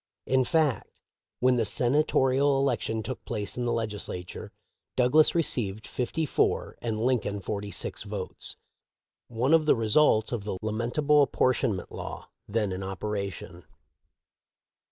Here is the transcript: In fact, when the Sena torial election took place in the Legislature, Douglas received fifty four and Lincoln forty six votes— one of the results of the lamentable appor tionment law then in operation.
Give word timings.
In 0.25 0.43
fact, 0.45 0.89
when 1.41 1.57
the 1.57 1.63
Sena 1.63 2.01
torial 2.01 2.57
election 2.59 3.03
took 3.03 3.23
place 3.23 3.55
in 3.55 3.65
the 3.65 3.71
Legislature, 3.71 4.51
Douglas 4.95 5.35
received 5.35 5.85
fifty 5.85 6.25
four 6.25 6.75
and 6.81 6.99
Lincoln 6.99 7.39
forty 7.39 7.69
six 7.69 8.01
votes— 8.01 8.57
one 9.41 9.53
of 9.53 9.67
the 9.67 9.75
results 9.75 10.31
of 10.31 10.43
the 10.43 10.57
lamentable 10.63 11.21
appor 11.27 11.53
tionment 11.53 11.91
law 11.91 12.29
then 12.47 12.71
in 12.71 12.81
operation. 12.81 13.63